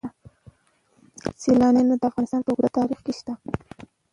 [1.41, 3.33] سیلاني ځایونه د افغانستان په اوږده تاریخ کې شته.